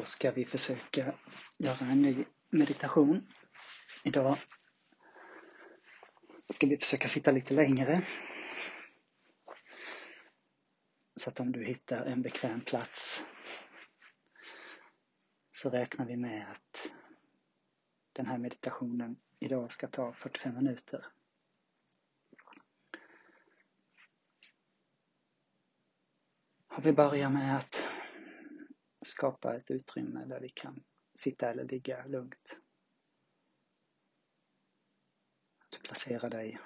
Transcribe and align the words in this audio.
Då 0.00 0.06
ska 0.06 0.30
vi 0.30 0.44
försöka 0.44 1.14
göra 1.58 1.86
en 1.86 2.02
ny 2.02 2.24
meditation. 2.50 3.32
Idag 4.04 4.36
ska 6.48 6.66
vi 6.66 6.76
försöka 6.76 7.08
sitta 7.08 7.30
lite 7.30 7.54
längre. 7.54 8.06
Så 11.16 11.30
att 11.30 11.40
om 11.40 11.52
du 11.52 11.64
hittar 11.64 12.04
en 12.04 12.22
bekväm 12.22 12.60
plats 12.60 13.24
så 15.52 15.70
räknar 15.70 16.06
vi 16.06 16.16
med 16.16 16.50
att 16.50 16.92
den 18.12 18.26
här 18.26 18.38
meditationen 18.38 19.16
idag 19.38 19.72
ska 19.72 19.88
ta 19.88 20.12
45 20.12 20.54
minuter. 20.54 21.06
Och 26.68 26.86
vi 26.86 26.92
börjar 26.92 27.30
med 27.30 27.56
att 27.56 27.79
skapa 29.10 29.56
ett 29.56 29.70
utrymme 29.70 30.24
där 30.24 30.40
vi 30.40 30.48
kan 30.48 30.84
sitta 31.14 31.50
eller 31.50 31.64
ligga 31.64 32.06
lugnt. 32.06 32.60
Du 35.68 35.78
placerar 35.78 36.30
dig 36.30 36.58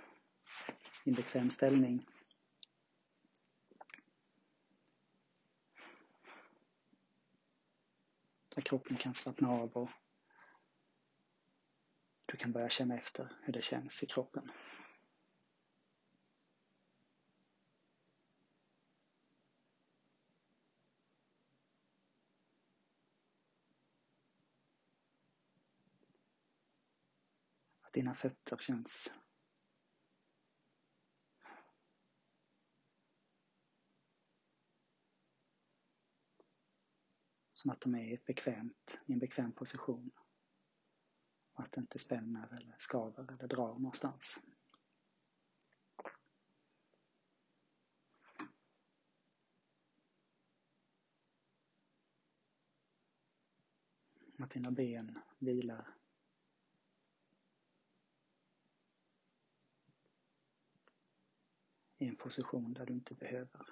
i 1.04 1.10
en 1.10 1.14
bekväm 1.14 1.50
ställning. 1.50 2.06
Där 8.48 8.62
kroppen 8.62 8.96
kan 8.96 9.14
slappna 9.14 9.48
av 9.48 9.72
och 9.72 9.90
du 12.26 12.36
kan 12.36 12.52
börja 12.52 12.68
känna 12.68 12.94
efter 12.98 13.32
hur 13.42 13.52
det 13.52 13.62
känns 13.62 14.02
i 14.02 14.06
kroppen. 14.06 14.50
Dina 27.94 28.14
fötter 28.14 28.56
känns. 28.56 29.14
Som 37.52 37.70
att 37.70 37.80
de 37.80 37.94
är 37.94 38.12
i, 38.12 38.20
bekvämt, 38.26 39.00
i 39.06 39.12
en 39.12 39.18
bekväm 39.18 39.52
position. 39.52 40.10
Och 41.52 41.62
att 41.62 41.72
det 41.72 41.80
inte 41.80 41.98
spänner 41.98 42.56
eller 42.56 42.74
skaver 42.78 43.32
eller 43.32 43.48
drar 43.48 43.68
någonstans. 43.68 44.40
Att 54.38 54.50
dina 54.50 54.70
ben 54.70 55.18
vilar 55.38 56.03
i 61.98 62.08
en 62.08 62.16
position 62.16 62.74
där 62.74 62.86
du 62.86 62.92
inte 62.92 63.14
behöver 63.14 63.66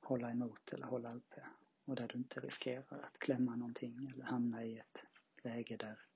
hålla 0.00 0.30
emot 0.30 0.72
eller 0.72 0.86
hålla 0.86 1.14
uppe 1.14 1.46
och 1.84 1.96
där 1.96 2.08
du 2.08 2.18
inte 2.18 2.40
riskerar 2.40 3.02
att 3.02 3.18
klämma 3.18 3.56
någonting 3.56 4.06
eller 4.06 4.24
hamna 4.24 4.64
i 4.64 4.78
ett 4.78 5.04
läge 5.42 5.76
där 5.76 6.06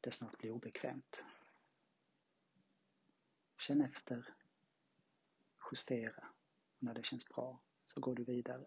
det 0.00 0.12
snart 0.12 0.38
blir 0.38 0.50
obekvämt. 0.50 1.24
Känn 3.58 3.80
efter, 3.80 4.34
justera. 5.70 6.28
När 6.78 6.94
det 6.94 7.02
känns 7.02 7.28
bra 7.28 7.60
så 7.94 8.00
går 8.00 8.14
du 8.14 8.24
vidare. 8.24 8.64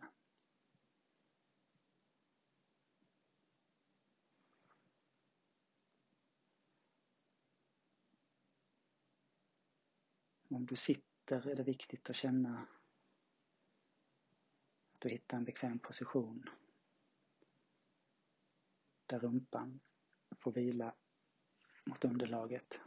Om 10.54 10.66
du 10.66 10.76
sitter 10.76 11.48
är 11.48 11.56
det 11.56 11.64
viktigt 11.64 12.10
att 12.10 12.16
känna 12.16 12.68
att 14.94 15.00
du 15.00 15.10
hittar 15.10 15.38
en 15.38 15.44
bekväm 15.44 15.80
position 15.80 16.50
där 19.06 19.20
rumpan 19.20 19.80
får 20.40 20.52
vila 20.52 20.96
mot 21.84 22.06
underlaget 22.06 22.82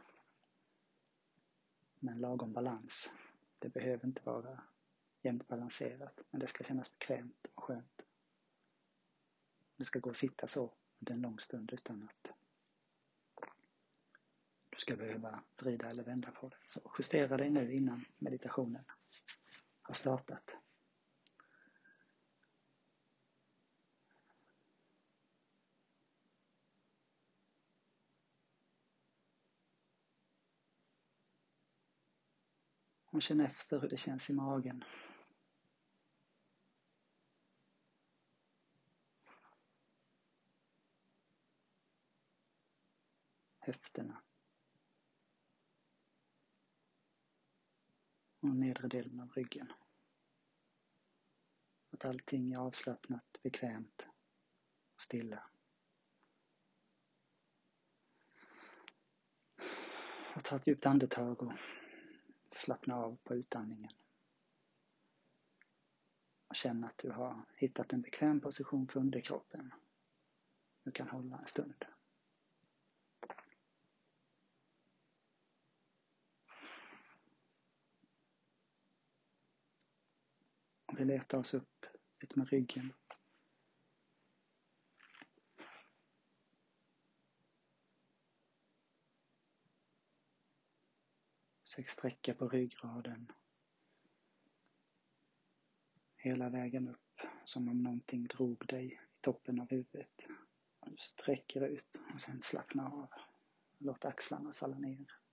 med 1.98 2.14
en 2.14 2.20
lagom 2.20 2.52
balans. 2.52 3.12
Det 3.58 3.68
behöver 3.68 4.06
inte 4.06 4.22
vara 4.24 4.62
jämnt 5.22 5.48
balanserat 5.48 6.20
men 6.30 6.40
det 6.40 6.46
ska 6.46 6.64
kännas 6.64 6.98
bekvämt 6.98 7.46
och 7.54 7.64
skönt. 7.64 8.06
Det 9.76 9.84
ska 9.84 9.98
gå 9.98 10.10
att 10.10 10.16
sitta 10.16 10.48
så 10.48 10.74
under 10.98 11.12
en 11.14 11.20
lång 11.20 11.38
stund 11.38 11.72
utan 11.72 12.02
att 12.02 12.30
du 14.76 14.80
ska 14.80 14.96
behöva 14.96 15.42
vrida 15.56 15.90
eller 15.90 16.02
vända 16.02 16.30
på 16.30 16.48
det. 16.48 16.56
Så 16.66 16.92
justera 16.98 17.36
dig 17.36 17.50
nu 17.50 17.72
innan 17.72 18.04
meditationen 18.18 18.84
har 19.82 19.94
startat. 19.94 20.56
Och 33.06 33.22
känn 33.22 33.40
efter 33.40 33.80
hur 33.80 33.88
det 33.88 33.96
känns 33.96 34.30
i 34.30 34.32
magen. 34.32 34.84
Höfterna. 43.58 44.25
Och 48.50 48.56
nedre 48.56 48.88
delen 48.88 49.20
av 49.20 49.32
ryggen. 49.32 49.72
Att 51.90 52.04
allting 52.04 52.52
är 52.52 52.58
avslappnat, 52.58 53.42
bekvämt 53.42 54.08
och 54.94 55.02
stilla. 55.02 55.42
Och 60.34 60.44
ta 60.44 60.56
ett 60.56 60.66
djupt 60.66 60.86
andetag 60.86 61.42
och 61.42 61.52
slappna 62.48 62.96
av 62.96 63.16
på 63.24 63.34
utandningen. 63.34 63.92
Och 66.48 66.56
känn 66.56 66.84
att 66.84 66.98
du 66.98 67.10
har 67.10 67.44
hittat 67.56 67.92
en 67.92 68.02
bekväm 68.02 68.40
position 68.40 68.88
för 68.88 69.00
underkroppen. 69.00 69.74
Du 70.82 70.90
kan 70.90 71.08
hålla 71.08 71.38
en 71.38 71.46
stund. 71.46 71.84
Vi 80.98 81.04
letar 81.04 81.38
oss 81.38 81.54
upp 81.54 81.86
ut 82.20 82.36
med 82.36 82.48
ryggen. 82.48 82.92
Försök 91.64 91.88
sträcka 91.88 92.34
på 92.34 92.48
ryggraden. 92.48 93.32
Hela 96.16 96.48
vägen 96.48 96.88
upp, 96.88 97.20
som 97.44 97.68
om 97.68 97.82
någonting 97.82 98.26
drog 98.26 98.66
dig 98.66 98.92
i 98.92 98.98
toppen 99.20 99.60
av 99.60 99.70
huvudet. 99.70 100.26
Du 100.86 100.96
sträcker 100.98 101.66
ut 101.66 102.00
och 102.14 102.20
sen 102.20 102.42
slappna 102.42 102.86
av. 102.86 103.08
Låt 103.78 104.04
axlarna 104.04 104.54
falla 104.54 104.78
ner. 104.78 105.25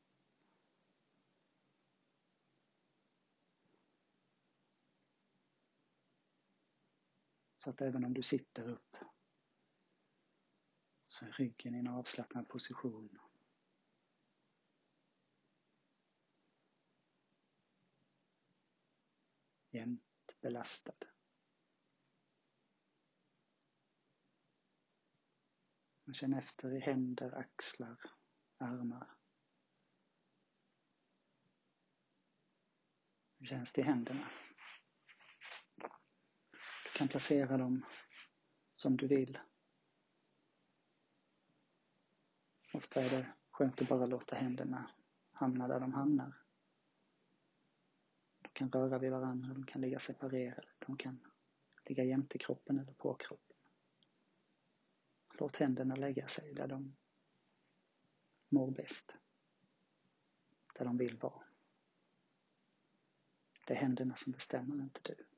Så 7.64 7.70
att 7.70 7.82
även 7.82 8.06
om 8.06 8.14
du 8.14 8.24
sitter 8.24 8.70
upp 8.70 8.96
så 11.08 11.26
är 11.26 11.32
ryggen 11.32 11.76
i 11.76 11.80
en 11.80 11.88
avslappnad 11.88 12.50
position. 12.50 13.20
Jämnt 19.72 20.42
belastad. 20.42 20.94
känn 26.14 26.34
efter 26.34 26.72
i 26.76 26.80
händer, 26.80 27.38
axlar, 27.38 27.98
armar. 28.58 29.16
Hur 33.38 33.48
känns 33.48 33.74
det 33.74 33.82
i 33.82 33.84
händerna? 33.84 34.43
Kan 36.94 37.08
placera 37.08 37.58
dem 37.58 37.86
som 38.76 38.98
du 38.98 39.08
vill. 39.08 39.40
Ofta 42.74 43.02
är 43.02 43.10
det 43.10 43.34
skönt 43.52 43.82
att 43.82 43.88
bara 43.88 44.06
låta 44.06 44.36
händerna 44.36 44.92
hamna 45.32 45.68
där 45.68 45.80
de 45.80 45.94
hamnar. 45.94 46.34
De 48.42 48.50
kan 48.50 48.72
röra 48.72 49.00
vid 49.00 49.12
varandra, 49.12 49.54
de 49.54 49.66
kan 49.66 49.82
ligga 49.82 50.00
separerade, 50.00 50.68
de 50.80 50.98
kan 50.98 51.20
ligga 51.86 52.04
jämte 52.04 52.38
kroppen 52.38 52.80
eller 52.80 52.94
på 52.94 53.14
kroppen. 53.14 53.58
Låt 55.40 55.56
händerna 55.56 55.96
lägga 55.96 56.28
sig 56.28 56.54
där 56.54 56.68
de 56.68 56.96
mår 58.50 58.72
bäst. 58.72 59.14
Där 60.76 60.86
de 60.86 60.98
vill 60.98 61.18
vara. 61.18 61.44
Det 63.68 63.74
är 63.74 63.78
händerna 63.78 64.16
som 64.16 64.32
bestämmer, 64.32 64.84
inte 64.84 65.02
du. 65.04 65.33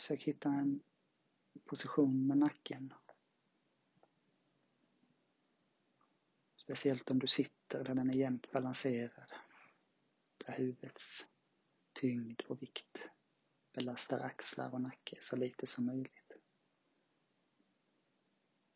Försök 0.00 0.22
hitta 0.22 0.48
en 0.48 0.82
position 1.64 2.26
med 2.26 2.38
nacken. 2.38 2.94
Speciellt 6.56 7.10
om 7.10 7.18
du 7.18 7.26
sitter 7.26 7.84
där 7.84 7.94
den 7.94 8.10
är 8.10 8.14
jämnt 8.14 8.52
balanserad. 8.52 9.32
Där 10.38 10.52
huvudets 10.52 11.28
tyngd 11.92 12.40
och 12.40 12.62
vikt 12.62 13.10
belastar 13.72 14.20
axlar 14.20 14.74
och 14.74 14.80
nacke 14.80 15.18
så 15.20 15.36
lite 15.36 15.66
som 15.66 15.86
möjligt. 15.86 16.32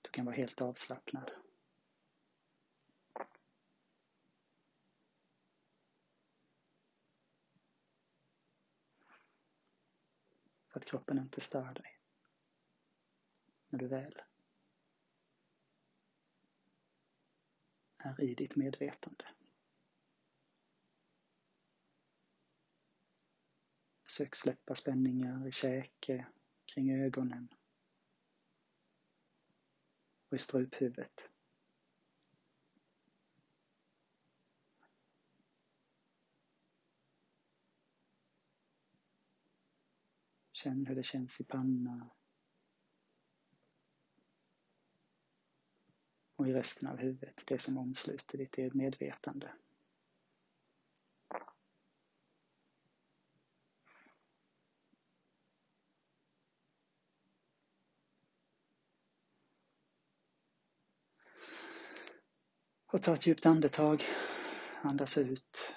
Du 0.03 0.11
kan 0.11 0.25
vara 0.25 0.37
helt 0.37 0.61
avslappnad. 0.61 1.31
Så 10.75 10.79
att 10.79 10.85
kroppen 10.85 11.19
inte 11.19 11.41
stör 11.41 11.75
dig. 11.75 12.01
När 13.69 13.79
du 13.79 13.87
väl 13.87 14.23
är 17.99 18.21
i 18.21 18.35
ditt 18.35 18.57
medvetande. 18.57 19.25
Försök 24.03 24.37
släppa 24.37 24.75
spänningar 24.75 25.47
i 25.49 25.53
käke, 25.53 26.27
kring 26.67 27.03
ögonen 27.03 27.49
och 30.29 30.37
i 30.37 30.39
struphuvudet. 30.39 31.34
Känn 40.65 40.87
hur 40.87 40.95
det 40.95 41.03
känns 41.03 41.41
i 41.41 41.45
pannan 41.45 42.11
och 46.37 46.49
i 46.49 46.53
resten 46.53 46.89
av 46.89 46.97
huvudet, 46.97 47.45
det 47.47 47.59
som 47.59 47.79
omsluter 47.79 48.39
ditt 48.39 48.75
medvetande. 48.75 49.53
Och 62.87 63.03
ta 63.03 63.15
ett 63.15 63.27
djupt 63.27 63.47
andetag. 63.47 64.05
Andas 64.83 65.19
ut. 65.19 65.75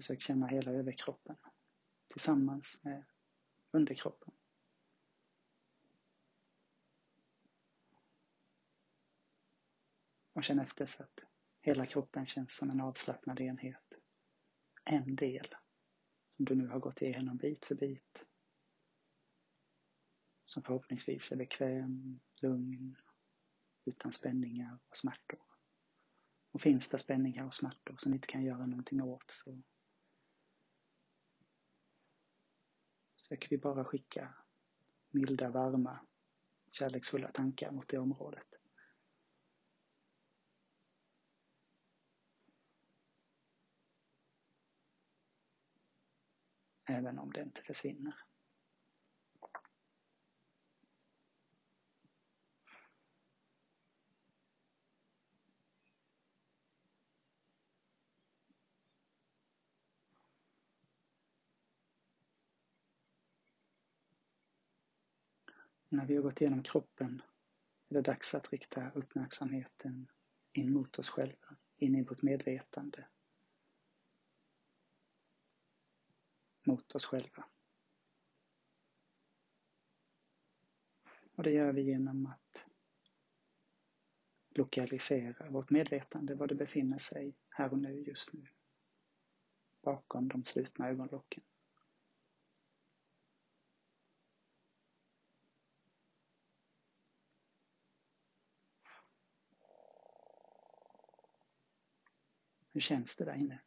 Försök 0.00 0.22
känna 0.22 0.46
hela 0.46 0.70
överkroppen 0.72 1.36
tillsammans 2.08 2.80
med 2.84 3.04
underkroppen. 3.70 4.34
Och 10.32 10.44
känn 10.44 10.58
efter 10.58 10.86
så 10.86 11.02
att 11.02 11.24
hela 11.60 11.86
kroppen 11.86 12.26
känns 12.26 12.56
som 12.56 12.70
en 12.70 12.80
avslappnad 12.80 13.40
enhet. 13.40 13.94
En 14.84 15.16
del 15.16 15.54
som 16.36 16.44
du 16.44 16.54
nu 16.54 16.68
har 16.68 16.78
gått 16.78 17.02
igenom 17.02 17.36
bit 17.36 17.66
för 17.66 17.74
bit 17.74 18.24
som 20.44 20.62
förhoppningsvis 20.62 21.32
är 21.32 21.36
bekväm, 21.36 22.20
lugn, 22.42 22.96
utan 23.84 24.12
spänningar 24.12 24.78
och 24.88 24.96
smärtor. 24.96 25.44
Och 26.50 26.60
finns 26.60 26.88
det 26.88 26.98
spänningar 26.98 27.46
och 27.46 27.54
smärtor 27.54 27.96
som 27.98 28.12
vi 28.12 28.16
inte 28.16 28.28
kan 28.28 28.44
göra 28.44 28.66
någonting 28.66 29.02
åt 29.02 29.30
så 29.30 29.62
försöker 33.30 33.48
vi 33.48 33.58
bara 33.58 33.84
skicka 33.84 34.34
milda, 35.10 35.50
varma, 35.50 36.00
kärleksfulla 36.70 37.32
tankar 37.32 37.70
mot 37.70 37.88
det 37.88 37.98
området. 37.98 38.46
Även 46.84 47.18
om 47.18 47.32
det 47.32 47.42
inte 47.42 47.62
försvinner. 47.62 48.29
När 66.00 66.06
vi 66.06 66.16
har 66.16 66.22
gått 66.22 66.40
igenom 66.40 66.62
kroppen 66.62 67.22
är 67.88 67.94
det 67.94 68.02
dags 68.02 68.34
att 68.34 68.52
rikta 68.52 68.90
uppmärksamheten 68.90 70.08
in 70.52 70.72
mot 70.72 70.98
oss 70.98 71.10
själva, 71.10 71.56
in 71.76 71.94
i 71.94 72.02
vårt 72.02 72.22
medvetande. 72.22 73.08
Mot 76.66 76.94
oss 76.94 77.06
själva. 77.06 77.44
Och 81.34 81.42
det 81.42 81.50
gör 81.50 81.72
vi 81.72 81.82
genom 81.82 82.26
att 82.26 82.66
lokalisera 84.50 85.50
vårt 85.50 85.70
medvetande 85.70 86.34
var 86.34 86.46
det 86.46 86.54
befinner 86.54 86.98
sig 86.98 87.36
här 87.48 87.72
och 87.72 87.78
nu, 87.78 88.02
just 88.02 88.32
nu. 88.32 88.46
Bakom 89.82 90.28
de 90.28 90.44
slutna 90.44 90.88
ögonlocken. 90.88 91.42
Hur 102.80 102.82
känns 102.82 103.16
det 103.16 103.24
där 103.24 103.34
inne? 103.34 103.60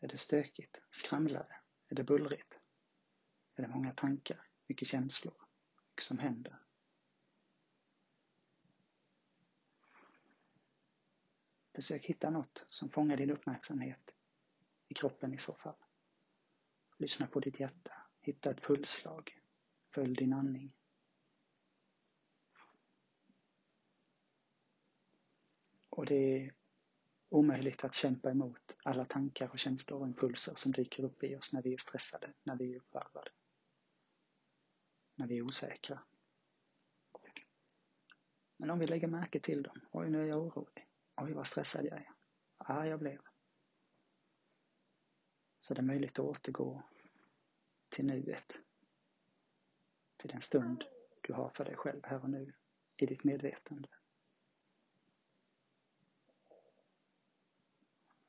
Är 0.00 0.08
det 0.08 0.18
stökigt? 0.18 0.82
Skramlar 0.90 1.48
det? 1.48 1.60
Är 1.88 1.94
det 1.94 2.04
bullrigt? 2.04 2.58
Är 3.54 3.62
det 3.62 3.68
många 3.68 3.92
tankar? 3.92 4.48
Mycket 4.66 4.88
känslor? 4.88 5.34
Mycket 5.88 6.04
som 6.04 6.18
händer? 6.18 6.58
Försök 11.74 12.04
hitta 12.04 12.30
något 12.30 12.66
som 12.68 12.90
fångar 12.90 13.16
din 13.16 13.30
uppmärksamhet 13.30 14.14
i 14.88 14.94
kroppen 14.94 15.34
i 15.34 15.38
så 15.38 15.54
fall. 15.54 15.84
Lyssna 16.96 17.26
på 17.26 17.40
ditt 17.40 17.60
hjärta. 17.60 17.92
Hitta 18.20 18.50
ett 18.50 18.62
pulsslag. 18.62 19.40
Följ 19.94 20.14
din 20.14 20.32
andning. 20.32 20.72
Och 25.88 26.06
det 26.06 26.14
är 26.14 26.57
omöjligt 27.28 27.84
att 27.84 27.94
kämpa 27.94 28.30
emot 28.30 28.76
alla 28.82 29.04
tankar 29.04 29.48
och 29.48 29.58
känslor 29.58 30.00
och 30.00 30.06
impulser 30.06 30.54
som 30.54 30.72
dyker 30.72 31.04
upp 31.04 31.24
i 31.24 31.36
oss 31.36 31.52
när 31.52 31.62
vi 31.62 31.74
är 31.74 31.78
stressade, 31.78 32.32
när 32.42 32.56
vi 32.56 32.72
är 32.72 32.76
uppvarvade, 32.76 33.30
när 35.14 35.26
vi 35.26 35.38
är 35.38 35.42
osäkra. 35.42 36.02
Men 38.56 38.70
om 38.70 38.78
vi 38.78 38.86
lägger 38.86 39.08
märke 39.08 39.40
till 39.40 39.62
dem, 39.62 39.80
oj 39.90 40.10
nu 40.10 40.22
är 40.22 40.26
jag 40.26 40.38
orolig, 40.38 40.88
oj 41.16 41.32
vad 41.32 41.46
stressad 41.46 41.84
jag 41.84 41.98
är, 41.98 42.12
vad 42.56 42.70
arg 42.70 42.88
jag 42.88 42.98
blev. 42.98 43.20
Så 45.60 45.74
det 45.74 45.80
är 45.80 45.82
möjligt 45.82 46.18
att 46.18 46.24
återgå 46.24 46.82
till 47.88 48.06
nuet, 48.06 48.60
till 50.16 50.30
den 50.30 50.40
stund 50.42 50.84
du 51.20 51.32
har 51.32 51.50
för 51.50 51.64
dig 51.64 51.76
själv 51.76 52.00
här 52.04 52.22
och 52.22 52.30
nu 52.30 52.52
i 52.96 53.06
ditt 53.06 53.24
medvetande. 53.24 53.88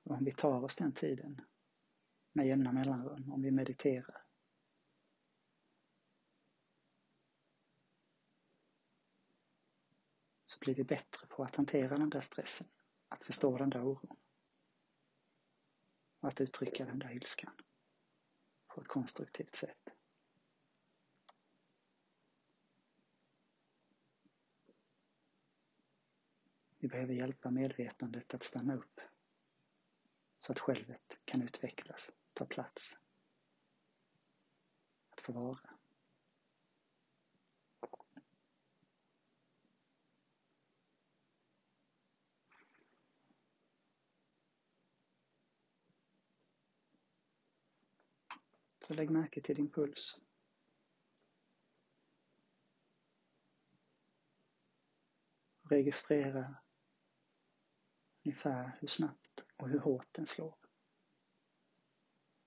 Och 0.09 0.15
om 0.15 0.25
vi 0.25 0.31
tar 0.31 0.63
oss 0.63 0.75
den 0.75 0.93
tiden 0.93 1.41
med 2.33 2.47
jämna 2.47 2.71
mellanrum, 2.71 3.31
om 3.31 3.41
vi 3.41 3.51
mediterar. 3.51 4.25
Så 10.45 10.59
blir 10.59 10.75
vi 10.75 10.83
bättre 10.83 11.27
på 11.27 11.43
att 11.43 11.55
hantera 11.55 11.97
den 11.97 12.09
där 12.09 12.21
stressen, 12.21 12.67
att 13.09 13.23
förstå 13.23 13.57
den 13.57 13.69
där 13.69 13.83
oron. 13.83 14.17
och 16.19 16.27
att 16.27 16.41
uttrycka 16.41 16.85
den 16.85 16.99
där 16.99 17.11
ilskan 17.11 17.53
på 18.67 18.81
ett 18.81 18.87
konstruktivt 18.87 19.55
sätt. 19.55 19.89
Vi 26.77 26.87
behöver 26.87 27.13
hjälpa 27.13 27.51
medvetandet 27.51 28.33
att 28.33 28.43
stanna 28.43 28.75
upp 28.75 29.01
så 30.39 30.51
att 30.51 30.59
självet 30.59 31.19
kan 31.25 31.41
utvecklas, 31.41 32.11
ta 32.33 32.45
plats, 32.45 32.97
att 35.09 35.21
få 35.21 35.33
vara. 35.33 35.69
Så 48.87 48.93
lägg 48.93 49.09
märke 49.09 49.41
till 49.41 49.55
din 49.55 49.71
puls. 49.71 50.19
Registrera 55.61 56.55
ungefär 58.23 58.77
hur 58.79 58.87
snabbt 58.87 59.18
och 59.59 59.69
hur 59.69 59.79
hårt 59.79 60.07
den 60.11 60.25
slår. 60.25 60.55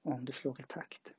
Om 0.02 0.24
det 0.24 0.32
slår 0.32 0.60
i 0.60 0.64
takt. 0.68 1.14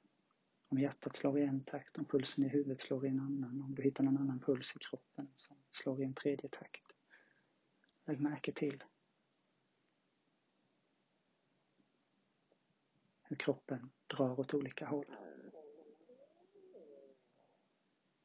Om 0.68 0.80
hjärtat 0.80 1.16
slår 1.16 1.40
i 1.40 1.44
en 1.44 1.64
takt, 1.64 1.98
om 1.98 2.06
pulsen 2.06 2.46
i 2.46 2.48
huvudet 2.48 2.82
slår 2.82 3.06
i 3.06 3.10
en 3.10 3.20
annan, 3.20 3.62
om 3.62 3.76
du 3.76 3.84
hittar 3.84 4.04
någon 4.04 4.18
annan 4.18 4.40
puls 4.40 4.76
i 4.76 4.80
kroppen 4.80 5.34
som 5.36 5.58
slår 5.72 6.02
i 6.02 6.04
en 6.04 6.14
tredje 6.14 6.50
takt. 6.50 6.96
Lägg 8.06 8.20
märke 8.20 8.52
till 8.52 8.84
hur 13.24 13.36
kroppen 13.36 13.92
drar 14.08 14.40
åt 14.40 14.54
olika 14.54 14.86
håll. 14.86 15.16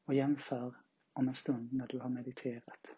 Och 0.05 0.13
jämför 0.13 0.75
om 1.13 1.27
en 1.27 1.35
stund 1.35 1.73
när 1.73 1.87
du 1.87 1.99
har 1.99 2.09
mediterat. 2.09 2.95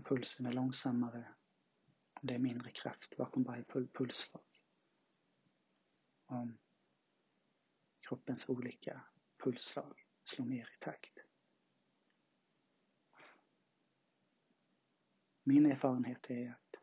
Om 0.00 0.04
pulsen 0.04 0.46
är 0.46 0.52
långsammare, 0.52 1.34
Och 2.14 2.26
det 2.26 2.34
är 2.34 2.38
mindre 2.38 2.70
kraft 2.70 3.16
bakom 3.16 3.42
varje 3.42 3.64
pulsslag. 3.64 4.44
Om 6.24 6.58
kroppens 8.00 8.48
olika 8.48 9.04
pulsslag 9.44 10.06
slår 10.24 10.46
mer 10.46 10.70
i 10.76 10.84
takt. 10.84 11.18
Min 15.42 15.66
erfarenhet 15.66 16.30
är 16.30 16.50
att 16.50 16.82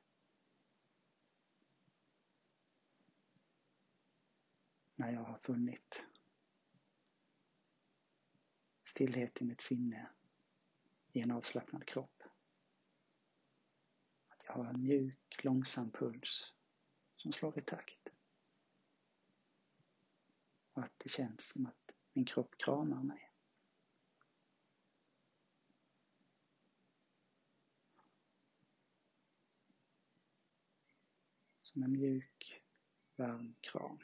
när 4.95 5.11
jag 5.11 5.23
har 5.23 5.37
funnit 5.37 6.05
stillhet 8.83 9.41
i 9.41 9.45
mitt 9.45 9.61
sinne 9.61 10.09
i 11.11 11.21
en 11.21 11.31
avslappnad 11.31 11.85
kropp. 11.85 12.16
Jag 14.47 14.53
har 14.53 14.65
en 14.65 14.81
mjuk, 14.81 15.43
långsam 15.43 15.91
puls 15.91 16.53
som 17.15 17.33
slår 17.33 17.59
i 17.59 17.61
takt. 17.61 18.07
Och 20.71 20.83
att 20.83 20.99
det 20.99 21.09
känns 21.09 21.47
som 21.47 21.65
att 21.65 21.95
min 22.13 22.25
kropp 22.25 22.57
kramar 22.57 23.03
mig. 23.03 23.31
Som 31.61 31.83
en 31.83 31.91
mjuk, 31.91 32.63
varm 33.15 33.55
kram. 33.61 33.99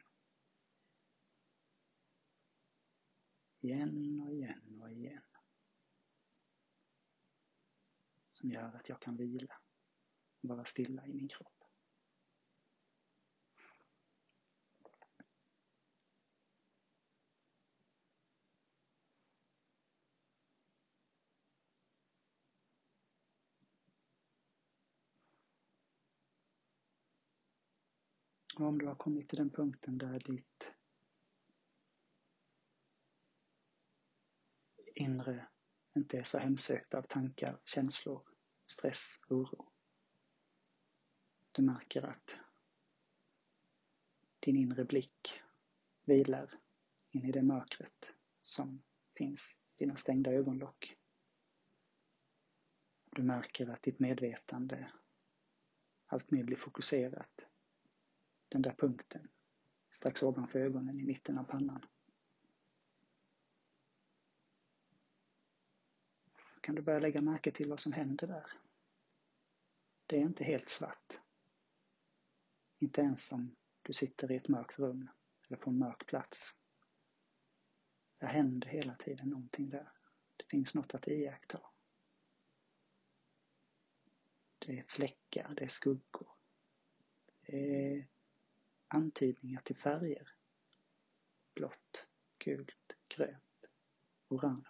Igen 3.60 4.22
och 4.22 4.34
igen 4.34 4.82
och 4.82 4.92
igen. 4.92 5.24
Som 8.32 8.52
gör 8.52 8.76
att 8.76 8.90
jag 8.90 9.02
kan 9.02 9.18
vila 9.18 9.63
vara 10.44 10.66
stilla 10.66 11.08
i 11.08 11.14
min 11.14 11.28
kropp. 11.28 11.64
Och 28.56 28.66
om 28.66 28.80
du 28.80 28.88
har 28.88 28.96
kommit 28.96 29.30
till 29.30 29.38
den 29.38 29.50
punkten 29.50 29.98
där 29.98 30.20
ditt 30.20 30.74
inre 34.96 35.48
inte 35.96 36.18
är 36.18 36.24
så 36.24 36.38
hemsökt 36.38 36.94
av 36.94 37.02
tankar, 37.02 37.62
känslor, 37.66 38.28
stress, 38.68 39.20
oro. 39.30 39.73
Du 41.56 41.62
märker 41.62 42.04
att 42.04 42.40
din 44.40 44.56
inre 44.56 44.86
blick 44.86 45.42
vilar 46.06 46.60
in 47.12 47.26
i 47.26 47.32
det 47.32 47.42
mörkret 47.42 48.14
som 48.42 48.84
finns 49.18 49.58
i 49.76 49.84
dina 49.84 49.96
stängda 49.96 50.32
ögonlock. 50.32 50.98
Du 53.06 53.24
märker 53.24 53.70
att 53.70 53.84
ditt 53.84 54.00
medvetande 54.00 54.92
alltmer 56.06 56.44
blir 56.44 56.58
fokuserat 56.58 57.42
den 58.50 58.62
där 58.62 58.76
punkten 58.78 59.28
strax 59.92 60.24
ovanför 60.24 60.60
ögonen 60.60 61.00
i 61.00 61.04
mitten 61.04 61.38
av 61.38 61.44
pannan. 61.44 61.86
kan 66.64 66.76
du 66.76 66.82
börja 66.82 67.00
lägga 67.00 67.22
märke 67.22 67.52
till 67.52 67.70
vad 67.70 67.80
som 67.80 67.92
händer 67.92 68.28
där. 68.28 68.46
Det 70.08 70.18
är 70.18 70.22
inte 70.22 70.44
helt 70.44 70.70
svart. 70.70 71.20
Inte 72.84 73.02
ens 73.02 73.32
om 73.32 73.56
du 73.82 73.94
sitter 73.94 74.32
i 74.32 74.36
ett 74.36 74.48
mörkt 74.48 74.80
rum 74.80 75.10
eller 75.48 75.58
på 75.58 75.70
en 75.70 75.78
mörk 75.78 76.06
plats. 76.06 76.56
Det 78.18 78.26
händer 78.26 78.68
hela 78.68 78.96
tiden 78.96 79.30
någonting 79.30 79.70
där. 79.70 79.92
Det 80.38 80.46
finns 80.46 80.76
något 80.76 80.94
att 80.94 81.08
iaktta. 81.08 81.62
Det 84.60 84.80
är 84.80 84.84
fläckar, 84.84 85.54
det 85.56 85.64
är 85.64 85.68
skuggor. 85.68 86.28
Det 87.42 87.88
är 87.98 88.08
antydningar 88.88 89.62
till 89.62 89.78
färger. 89.78 90.30
Blått, 91.54 92.08
gult, 92.38 92.96
grönt, 93.08 93.66
orange. 94.28 94.68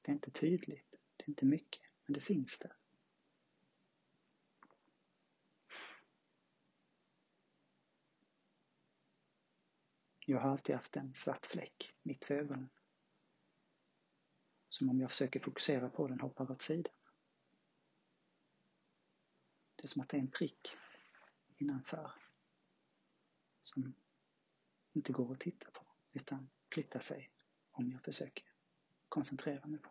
Det 0.00 0.10
är 0.10 0.14
inte 0.14 0.30
tydligt, 0.30 0.90
det 1.16 1.24
är 1.24 1.28
inte 1.28 1.46
mycket, 1.46 1.82
men 2.06 2.14
det 2.14 2.20
finns 2.20 2.58
där. 2.58 2.79
Jag 10.30 10.40
har 10.40 10.50
alltid 10.50 10.74
haft 10.74 10.96
en 10.96 11.14
svart 11.14 11.46
fläck 11.46 11.94
mitt 12.02 12.24
för 12.24 12.34
ögonen. 12.34 12.68
Som 14.68 14.90
om 14.90 15.00
jag 15.00 15.10
försöker 15.10 15.40
fokusera 15.40 15.90
på 15.90 16.08
den 16.08 16.20
hoppar 16.20 16.50
åt 16.50 16.62
sidan. 16.62 16.92
Det 19.76 19.82
är 19.82 19.88
som 19.88 20.02
att 20.02 20.08
det 20.08 20.16
är 20.16 20.20
en 20.20 20.30
prick 20.30 20.76
innanför. 21.56 22.12
Som 23.62 23.94
inte 24.92 25.12
går 25.12 25.32
att 25.32 25.40
titta 25.40 25.70
på 25.70 25.86
utan 26.12 26.50
flyttar 26.72 27.00
sig 27.00 27.30
om 27.70 27.90
jag 27.90 28.02
försöker 28.02 28.44
koncentrera 29.08 29.66
mig 29.66 29.80
på. 29.80 29.90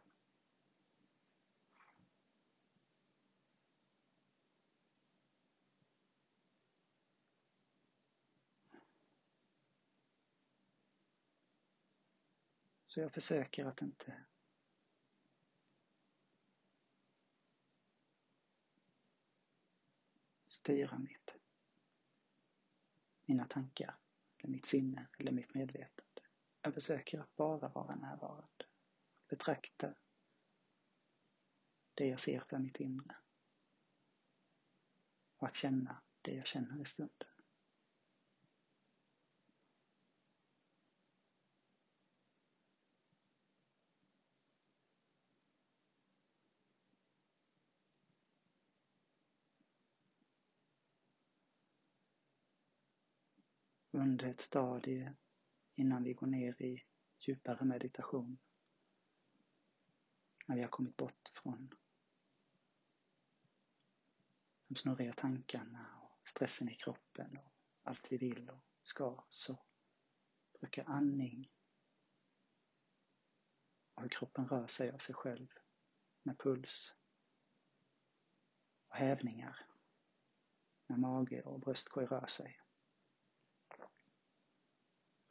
Så 12.89 13.00
jag 13.00 13.13
försöker 13.13 13.65
att 13.65 13.81
inte 13.81 14.24
styra 20.48 21.00
mitt, 21.00 21.36
mina 23.25 23.46
tankar, 23.48 23.98
eller 24.38 24.51
mitt 24.51 24.65
sinne 24.65 25.08
eller 25.17 25.31
mitt 25.31 25.53
medvetande. 25.53 26.22
Jag 26.62 26.74
försöker 26.74 27.19
att 27.19 27.36
bara 27.36 27.69
vara 27.69 27.96
närvarande 27.96 28.65
betrakta 29.27 29.93
det 31.93 32.08
jag 32.08 32.19
ser 32.19 32.39
för 32.39 32.58
mitt 32.58 32.79
inre. 32.79 33.15
Och 35.38 35.48
att 35.48 35.55
känna 35.55 36.01
det 36.22 36.31
jag 36.36 36.48
känner 36.48 36.81
i 36.81 36.86
stunden. 36.86 37.38
Under 54.00 54.27
ett 54.27 54.41
stadie 54.41 55.13
innan 55.75 56.03
vi 56.03 56.13
går 56.13 56.27
ner 56.27 56.62
i 56.62 56.84
djupare 57.20 57.65
meditation. 57.65 58.38
När 60.46 60.56
vi 60.56 60.62
har 60.62 60.70
kommit 60.70 60.98
bort 60.98 61.32
från 61.34 61.75
de 64.68 64.75
snurriga 64.75 65.13
tankarna 65.13 66.00
och 66.01 66.29
stressen 66.29 66.70
i 66.70 66.75
kroppen 66.75 67.38
och 67.38 67.53
allt 67.84 68.12
vi 68.12 68.18
vill 68.18 68.50
och 68.50 68.63
ska 68.84 69.24
så 69.29 69.60
brukar 70.60 70.86
andning 70.89 71.51
och 73.94 74.01
hur 74.01 74.10
kroppen 74.10 74.48
rör 74.48 74.68
sig 74.68 74.91
av 74.91 74.98
sig 74.98 75.15
själv 75.15 75.48
med 76.24 76.39
puls 76.39 76.96
och 78.88 78.96
hävningar 78.96 79.65
när 80.88 80.98
mage 80.98 81.41
och 81.41 81.60
bröstkorg 81.60 82.06
rör 82.06 82.27
sig. 82.27 82.62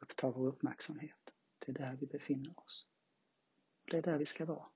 Uppta 0.09 0.31
vår 0.31 0.47
uppmärksamhet. 0.47 1.33
Det 1.59 1.71
är 1.71 1.73
där 1.73 1.95
vi 1.95 2.05
befinner 2.05 2.59
oss. 2.59 2.85
Det 3.85 3.97
är 3.97 4.01
där 4.01 4.17
vi 4.17 4.25
ska 4.25 4.45
vara. 4.45 4.69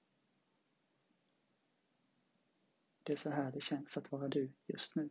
Det 3.04 3.14
är 3.14 3.18
så 3.18 3.30
här 3.30 3.52
det 3.52 3.62
känns 3.62 3.98
att 3.98 4.12
vara 4.12 4.28
du 4.28 4.52
just 4.68 4.96
nu. 4.96 5.10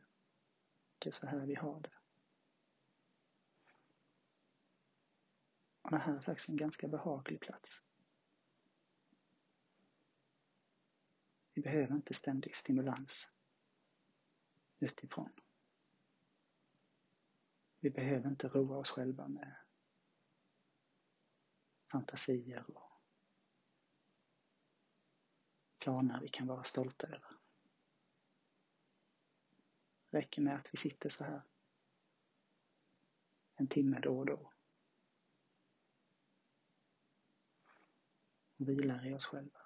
Det 0.98 1.08
är 1.08 1.12
så 1.12 1.26
här 1.26 1.46
vi 1.46 1.54
har 1.54 1.80
det. 1.80 1.92
Och 5.82 5.90
det 5.90 5.98
här 5.98 6.16
är 6.16 6.20
faktiskt 6.20 6.48
en 6.48 6.56
ganska 6.56 6.88
behaglig 6.88 7.40
plats. 7.40 7.82
Vi 11.54 11.62
behöver 11.62 11.94
inte 11.94 12.14
ständig 12.14 12.56
stimulans 12.56 13.30
utifrån. 14.78 15.30
Vi 17.80 17.90
behöver 17.90 18.28
inte 18.28 18.48
roa 18.48 18.76
oss 18.76 18.90
själva 18.90 19.28
med 19.28 19.61
fantasier 21.92 22.64
och 22.70 23.02
planer 25.78 26.20
vi 26.20 26.28
kan 26.28 26.46
vara 26.46 26.64
stolta 26.64 27.06
över. 27.06 27.36
Det 30.10 30.18
räcker 30.18 30.42
med 30.42 30.56
att 30.56 30.68
vi 30.74 30.78
sitter 30.78 31.08
så 31.08 31.24
här 31.24 31.42
en 33.56 33.68
timme 33.68 34.00
då 34.00 34.18
och 34.18 34.26
då 34.26 34.52
och 38.56 38.68
vilar 38.68 39.06
i 39.06 39.14
oss 39.14 39.26
själva. 39.26 39.61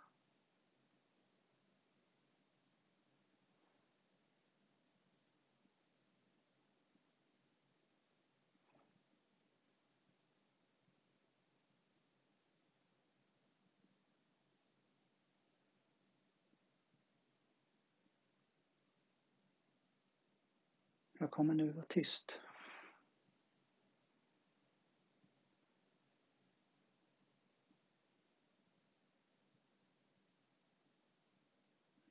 Jag 21.18 21.30
kommer 21.30 21.54
nu 21.54 21.72
vara 21.72 21.86
tyst. 21.86 22.40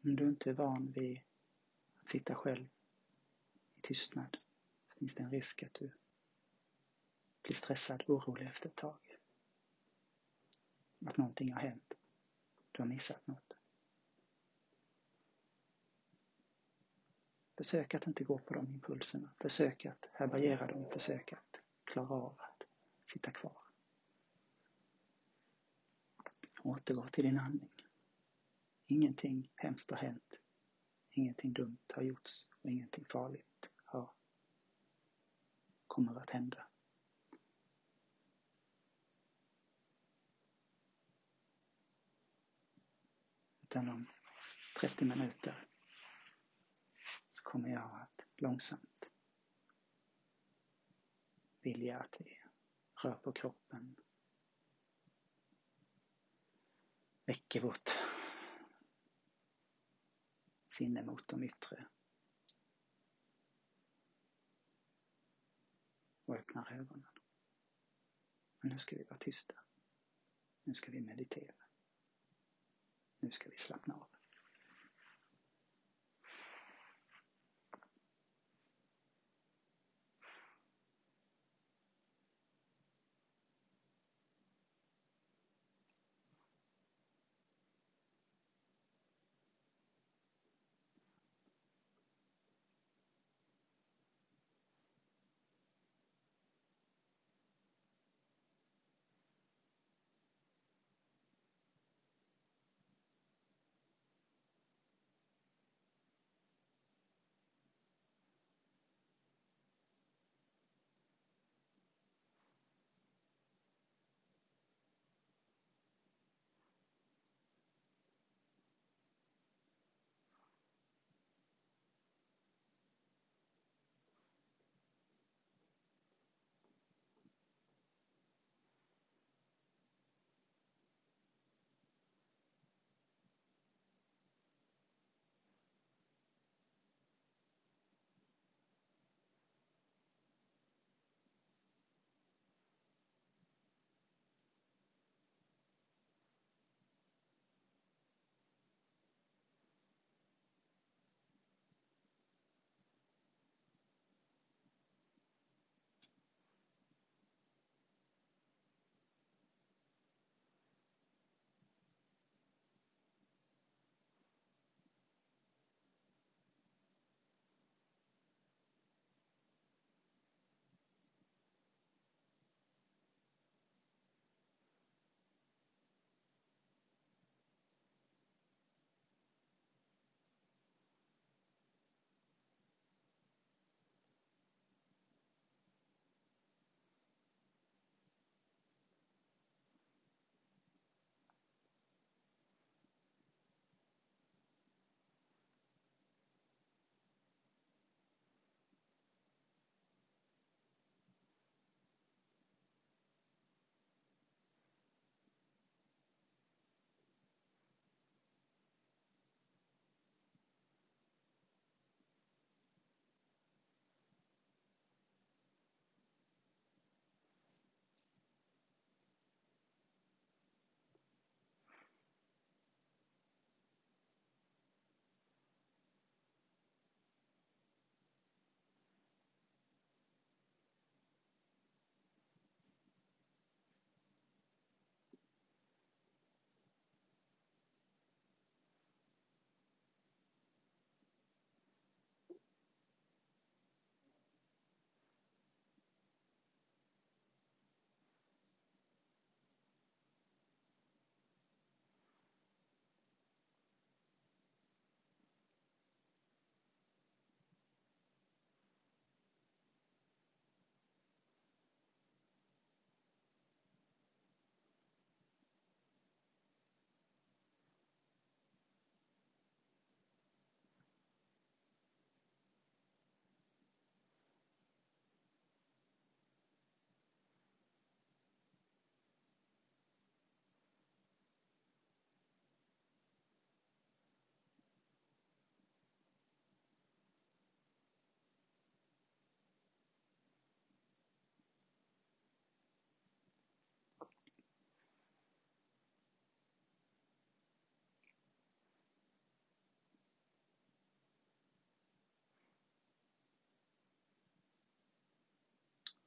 Om 0.03 0.15
du 0.15 0.29
inte 0.29 0.49
är 0.49 0.53
van 0.53 0.91
vid 0.91 1.21
att 1.97 2.07
sitta 2.07 2.35
själv 2.35 2.67
i 3.75 3.81
tystnad 3.81 4.37
så 4.87 4.99
finns 4.99 5.15
det 5.15 5.23
en 5.23 5.31
risk 5.31 5.63
att 5.63 5.73
du 5.73 5.91
blir 7.41 7.55
stressad, 7.55 8.03
orolig 8.07 8.45
efter 8.47 8.69
ett 8.69 8.75
tag. 8.75 9.17
Att 11.05 11.17
någonting 11.17 11.53
har 11.53 11.61
hänt. 11.61 11.93
Du 12.71 12.81
har 12.81 12.87
missat 12.87 13.27
något. 13.27 13.53
Försök 17.57 17.93
att 17.93 18.07
inte 18.07 18.23
gå 18.23 18.37
på 18.39 18.53
de 18.53 18.67
impulserna. 18.67 19.35
Försök 19.39 19.85
att 19.85 20.05
härbärgera 20.13 20.67
dem. 20.67 20.89
Försök 20.91 21.33
att 21.33 21.61
klara 21.83 22.09
av 22.09 22.35
att 22.39 22.63
sitta 23.05 23.31
kvar. 23.31 23.57
Återgå 26.63 27.07
till 27.07 27.23
din 27.23 27.39
andning. 27.39 27.71
Ingenting 28.85 29.51
hemskt 29.55 29.91
har 29.91 29.97
hänt. 29.97 30.35
Ingenting 31.11 31.53
dumt 31.53 31.77
har 31.93 32.03
gjorts 32.03 32.47
och 32.61 32.69
ingenting 32.69 33.05
farligt 33.05 33.71
har, 33.85 34.13
kommer 35.87 36.15
att 36.15 36.29
hända. 36.29 36.67
Utan 43.61 43.89
om 43.89 44.07
30 44.79 45.05
minuter 45.05 45.67
kommer 47.55 47.69
jag 47.69 48.01
att 48.01 48.21
långsamt 48.35 49.11
vilja 51.61 51.99
att 51.99 52.15
vi 52.19 52.43
rör 53.03 53.15
på 53.15 53.31
kroppen. 53.31 53.95
Väcker 57.25 57.61
vårt 57.61 57.89
sinne 60.67 61.03
mot 61.03 61.27
de 61.27 61.43
yttre. 61.43 61.87
Och 66.25 66.35
öppnar 66.35 66.71
ögonen. 66.71 67.19
Men 68.61 68.71
nu 68.71 68.79
ska 68.79 68.95
vi 68.95 69.03
vara 69.03 69.19
tysta. 69.19 69.55
Nu 70.63 70.73
ska 70.73 70.91
vi 70.91 71.01
meditera. 71.01 71.55
Nu 73.19 73.31
ska 73.31 73.49
vi 73.49 73.57
slappna 73.57 73.93
av. 73.93 74.14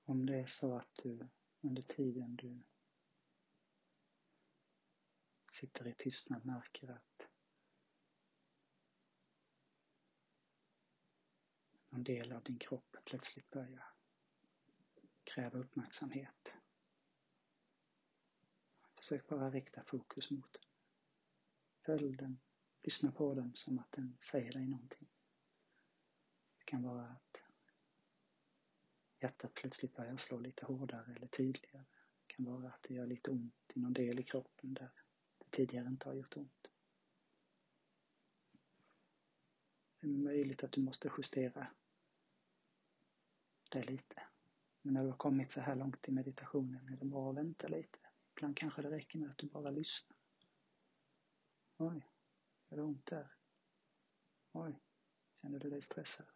Om 0.09 0.27
det 0.27 0.37
är 0.37 0.47
så 0.47 0.77
att 0.77 0.95
du 1.03 1.29
under 1.61 1.83
tiden 1.83 2.37
du 2.37 2.63
sitter 5.53 5.87
i 5.87 5.95
tystnad 5.95 6.47
märker 6.47 6.91
att 6.91 7.29
någon 11.89 12.05
del 12.05 12.33
av 12.33 12.43
din 12.43 12.59
kropp 12.59 12.97
plötsligt 13.05 13.51
börjar 13.51 13.95
kräva 15.25 15.59
uppmärksamhet. 15.59 16.53
Försök 18.95 19.29
bara 19.29 19.51
rikta 19.51 19.85
fokus 19.85 20.31
mot 20.31 20.53
den. 20.53 20.63
Följ 21.81 22.17
den, 22.17 22.41
lyssna 22.83 23.13
på 23.13 23.35
den 23.35 23.57
som 23.57 23.79
att 23.79 23.93
den 23.93 24.19
säger 24.21 24.53
dig 24.53 24.67
någonting. 24.67 25.09
Det 26.59 26.65
kan 26.65 26.83
vara 26.83 27.09
att 27.09 27.48
hjärtat 29.21 29.55
plötsligt 29.55 29.97
börjar 29.97 30.17
slå 30.17 30.39
lite 30.39 30.67
hårdare 30.67 31.15
eller 31.17 31.27
tydligare. 31.27 31.85
Det 32.27 32.35
kan 32.35 32.45
vara 32.45 32.69
att 32.69 32.83
det 32.83 32.95
gör 32.95 33.07
lite 33.07 33.31
ont 33.31 33.73
i 33.75 33.81
någon 33.81 33.93
del 33.93 34.21
i 34.21 34.23
kroppen 34.23 34.75
där 34.75 34.91
det 35.39 35.51
tidigare 35.51 35.89
inte 35.89 36.09
har 36.09 36.15
gjort 36.15 36.37
ont. 36.37 36.71
Det 40.01 40.07
är 40.07 40.11
möjligt 40.11 40.65
att 40.65 40.73
du 40.73 40.81
måste 40.81 41.11
justera 41.19 41.67
det 43.69 43.83
lite. 43.83 44.23
Men 44.83 44.95
när 44.95 45.03
du 45.03 45.09
har 45.09 45.17
kommit 45.17 45.51
så 45.51 45.61
här 45.61 45.77
långt 45.77 46.09
i 46.09 46.13
meditationen 46.13 46.89
är 46.89 46.97
det 46.97 47.05
bra 47.05 47.31
att 47.31 47.37
vänta 47.37 47.69
lite. 47.69 47.99
Ibland 48.33 48.57
kanske 48.57 48.83
det 48.83 48.91
räcker 48.91 49.19
med 49.19 49.31
att 49.31 49.39
du 49.39 49.47
bara 49.47 49.71
lyssnar. 49.71 50.17
Oj, 51.77 52.07
gör 52.69 52.77
det 52.77 52.83
ont 52.83 53.07
där? 53.07 53.29
Oj, 54.53 54.81
känner 55.43 55.59
du 55.59 55.71
dig 55.71 55.83
stressad? 55.83 56.27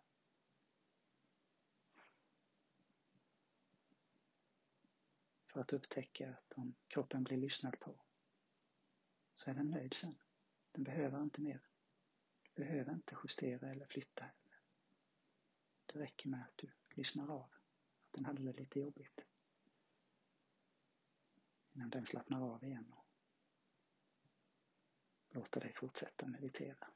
För 5.52 5.60
att 5.60 5.72
upptäcka 5.72 6.30
att 6.30 6.52
om 6.52 6.74
kroppen 6.88 7.24
blir 7.24 7.36
lyssnad 7.36 7.80
på 7.80 8.00
så 9.34 9.50
är 9.50 9.54
den 9.54 9.70
nöjd 9.70 9.94
sen. 9.94 10.18
Den 10.72 10.84
behöver 10.84 11.22
inte 11.22 11.40
mer. 11.40 11.60
Du 12.42 12.62
behöver 12.64 12.92
inte 12.92 13.16
justera 13.24 13.70
eller 13.70 13.86
flytta. 13.86 14.24
Det 15.86 15.98
räcker 15.98 16.28
med 16.28 16.40
att 16.42 16.56
du 16.56 16.70
lyssnar 16.94 17.30
av 17.30 17.42
att 17.42 18.12
den 18.12 18.24
hade 18.24 18.42
det 18.42 18.52
lite 18.52 18.80
jobbigt. 18.80 19.20
Innan 21.72 21.90
den 21.90 22.06
slappnar 22.06 22.54
av 22.54 22.64
igen 22.64 22.92
och 22.92 23.06
låter 25.28 25.60
dig 25.60 25.74
fortsätta 25.74 26.26
meditera. 26.26 26.88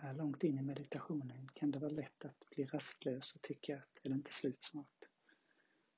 Här 0.00 0.14
långt 0.14 0.44
in 0.44 0.58
i 0.58 0.62
meditationen 0.62 1.48
kan 1.54 1.70
det 1.70 1.78
vara 1.78 1.90
lätt 1.90 2.24
att 2.24 2.50
bli 2.50 2.64
rastlös 2.64 3.34
och 3.34 3.42
tycka 3.42 3.76
att 3.76 4.00
är 4.02 4.08
det 4.08 4.14
inte 4.14 4.32
slut 4.32 4.62
snart? 4.62 5.08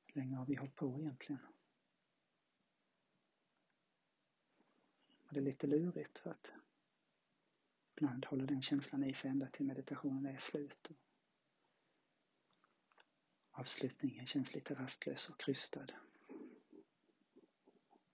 Hur 0.06 0.20
länge 0.20 0.36
har 0.36 0.46
vi 0.46 0.54
hållit 0.54 0.76
på 0.76 1.00
egentligen? 1.00 1.42
Och 5.24 5.32
det 5.32 5.40
är 5.40 5.44
lite 5.44 5.66
lurigt 5.66 6.18
för 6.18 6.30
att 6.30 6.52
ibland 7.96 8.24
håller 8.24 8.46
den 8.46 8.62
känslan 8.62 9.04
i 9.04 9.14
sig 9.14 9.30
ända 9.30 9.46
till 9.46 9.66
meditationen 9.66 10.26
är 10.26 10.38
slut. 10.38 10.90
Avslutningen 13.50 14.26
känns 14.26 14.54
lite 14.54 14.74
rastlös 14.74 15.28
och 15.28 15.40
krystad. 15.40 15.86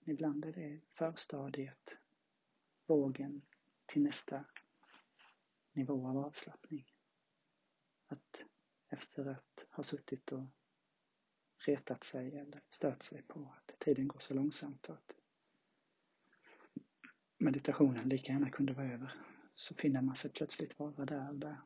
Ibland 0.03 0.45
är 0.45 0.53
det 0.53 0.79
förstadiet, 0.93 1.97
vågen 2.85 3.41
till 3.85 4.01
nästa 4.01 4.45
nivå 5.73 6.07
av 6.07 6.17
avslappning. 6.17 6.85
Att 8.07 8.45
efter 8.89 9.25
att 9.25 9.65
ha 9.69 9.83
suttit 9.83 10.31
och 10.31 10.45
retat 11.57 12.03
sig 12.03 12.37
eller 12.37 12.61
stört 12.69 13.03
sig 13.03 13.21
på 13.21 13.53
att 13.57 13.79
tiden 13.79 14.07
går 14.07 14.19
så 14.19 14.33
långsamt 14.33 14.89
och 14.89 14.95
att 14.95 15.15
meditationen 17.37 18.09
lika 18.09 18.33
gärna 18.33 18.49
kunde 18.49 18.73
vara 18.73 18.93
över 18.93 19.13
så 19.53 19.75
finner 19.75 20.01
man 20.01 20.15
sig 20.15 20.31
plötsligt 20.31 20.79
vara 20.79 21.05
där 21.05 21.29
och 21.29 21.39
där. 21.39 21.61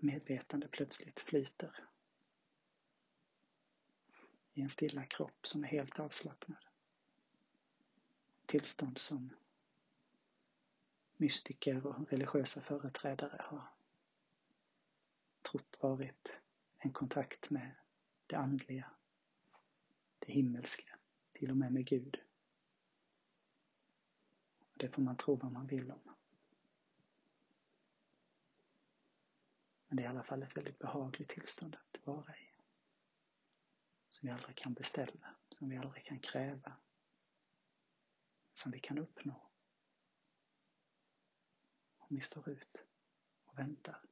Medvetande 0.00 0.68
plötsligt 0.68 1.20
flyter 1.20 1.88
i 4.58 4.62
en 4.62 4.70
stilla 4.70 5.04
kropp 5.06 5.46
som 5.46 5.64
är 5.64 5.68
helt 5.68 6.00
avslappnad. 6.00 6.64
Tillstånd 8.46 8.98
som 8.98 9.34
mystiker 11.16 11.86
och 11.86 12.10
religiösa 12.10 12.60
företrädare 12.60 13.42
har 13.44 13.68
trott 15.42 15.76
varit 15.80 16.40
en 16.78 16.92
kontakt 16.92 17.50
med 17.50 17.74
det 18.26 18.36
andliga, 18.36 18.90
det 20.18 20.32
himmelska, 20.32 20.98
till 21.32 21.50
och 21.50 21.56
med 21.56 21.72
med 21.72 21.86
Gud. 21.86 22.20
Det 24.74 24.88
får 24.88 25.02
man 25.02 25.16
tro 25.16 25.34
vad 25.34 25.52
man 25.52 25.66
vill 25.66 25.90
om. 25.90 26.14
Men 29.88 29.96
det 29.96 30.02
är 30.02 30.04
i 30.04 30.08
alla 30.08 30.22
fall 30.22 30.42
ett 30.42 30.56
väldigt 30.56 30.78
behagligt 30.78 31.28
tillstånd 31.28 31.76
att 31.76 32.06
vara 32.06 32.36
i 32.36 32.47
som 34.18 34.26
vi 34.26 34.32
aldrig 34.32 34.56
kan 34.56 34.74
beställa, 34.74 35.36
som 35.50 35.68
vi 35.68 35.76
aldrig 35.76 36.04
kan 36.04 36.20
kräva, 36.20 36.76
som 38.54 38.72
vi 38.72 38.80
kan 38.80 38.98
uppnå. 38.98 39.50
Om 41.98 42.16
vi 42.16 42.20
står 42.20 42.48
ut 42.48 42.84
och 43.44 43.58
väntar. 43.58 44.02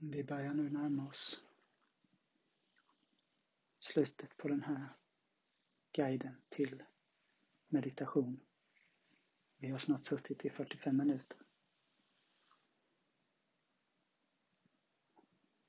Vi 0.00 0.24
börjar 0.24 0.54
nu 0.54 0.70
närma 0.70 1.08
oss 1.08 1.42
slutet 3.78 4.36
på 4.36 4.48
den 4.48 4.62
här 4.62 4.88
guiden 5.92 6.36
till 6.48 6.82
meditation. 7.68 8.40
Vi 9.56 9.70
har 9.70 9.78
snart 9.78 10.04
suttit 10.04 10.44
i 10.44 10.50
45 10.50 10.96
minuter. 10.96 11.38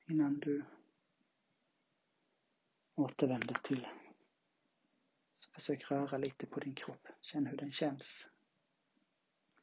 Innan 0.08 0.40
du 0.40 0.64
återvänder 2.96 3.60
till 3.64 3.88
så 5.40 5.52
försök 5.52 5.92
röra 5.92 6.18
lite 6.18 6.46
på 6.46 6.60
din 6.60 6.76
kropp. 6.76 7.08
Känn 7.22 7.46
hur 7.46 7.58
den 7.58 7.72
känns. 7.72 8.30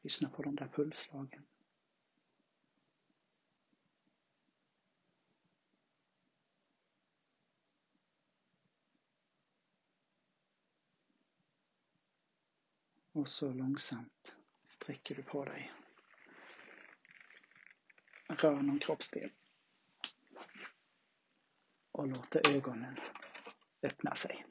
Lyssna 0.03 0.31
på 0.31 0.43
de 0.43 0.57
där 0.57 0.69
pulsslagen. 0.69 1.47
Och 13.17 13.29
så 13.29 13.53
långsamt 13.53 14.35
sträcker 14.69 15.14
du 15.14 15.23
på 15.23 15.45
dig. 15.45 15.73
Rör 18.29 18.62
någon 18.62 18.79
kroppsdel. 18.79 19.31
Och 21.93 22.09
låter 22.09 22.57
ögonen 22.57 23.01
öppna 23.83 24.14
sig. 24.14 24.47